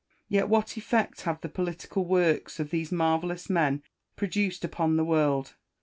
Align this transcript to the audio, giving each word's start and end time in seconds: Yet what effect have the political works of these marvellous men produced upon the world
Yet 0.27 0.49
what 0.49 0.77
effect 0.77 1.21
have 1.21 1.41
the 1.41 1.47
political 1.47 2.03
works 2.07 2.59
of 2.59 2.71
these 2.71 2.91
marvellous 2.91 3.51
men 3.51 3.83
produced 4.33 4.65
upon 4.65 4.97
the 4.97 5.05
world 5.05 5.53